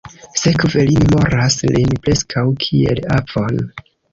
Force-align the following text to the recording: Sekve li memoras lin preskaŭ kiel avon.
Sekve 0.43 0.85
li 0.87 0.95
memoras 1.03 1.57
lin 1.73 1.95
preskaŭ 2.07 2.45
kiel 2.67 3.07
avon. 3.21 3.63